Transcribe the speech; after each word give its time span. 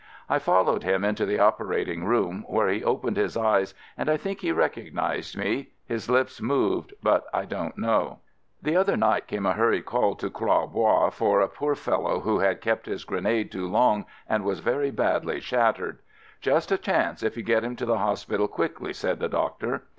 I 0.27 0.39
followed 0.39 0.81
him 0.81 1.03
into 1.05 1.27
the 1.27 1.37
operating 1.37 2.05
room, 2.05 2.43
where 2.47 2.69
he 2.69 2.83
opened 2.83 3.17
his 3.17 3.37
eyes, 3.37 3.75
and 3.95 4.09
I 4.09 4.17
think 4.17 4.39
he 4.41 4.51
recognized 4.51 5.37
me— 5.37 5.69
his 5.85 6.09
lips 6.09 6.41
moved— 6.41 6.95
but 7.03 7.25
I 7.31 7.45
don't 7.45 7.77
know. 7.77 8.17
The 8.63 8.75
other 8.75 8.97
night 8.97 9.27
came 9.27 9.45
a 9.45 9.53
hurried 9.53 9.85
call 9.85 10.15
to 10.15 10.31
Clois 10.31 10.65
Bois 10.73 11.11
for 11.11 11.39
a 11.41 11.47
poor 11.47 11.75
fellow 11.75 12.21
who 12.21 12.39
had 12.39 12.61
kept 12.61 12.87
his 12.87 13.03
grenade 13.03 13.51
too 13.51 13.67
long 13.67 14.05
and 14.27 14.43
was 14.43 14.59
very 14.59 14.89
badly 14.89 15.39
shattered. 15.39 15.99
"Just 16.41 16.71
a 16.71 16.79
chance 16.79 17.21
if 17.21 17.37
you 17.37 17.43
get 17.43 17.63
him 17.63 17.75
to 17.75 17.85
the 17.85 17.99
Hospital 17.99 18.47
quickly" 18.47 18.93
said 18.93 19.19
the 19.19 19.29
doctor. 19.29 19.83